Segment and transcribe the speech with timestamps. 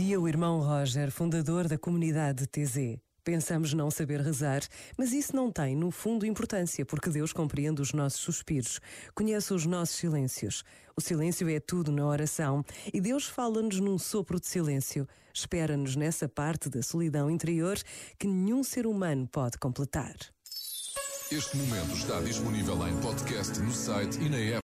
[0.00, 2.98] Dizia o irmão Roger, fundador da comunidade TZ.
[3.22, 4.62] Pensamos não saber rezar,
[4.96, 8.80] mas isso não tem, no fundo, importância, porque Deus compreende os nossos suspiros,
[9.14, 10.64] conhece os nossos silêncios.
[10.96, 15.06] O silêncio é tudo na oração e Deus fala-nos num sopro de silêncio.
[15.34, 17.76] Espera-nos nessa parte da solidão interior
[18.18, 20.16] que nenhum ser humano pode completar.
[21.30, 24.58] Este momento está disponível em podcast no site e na app.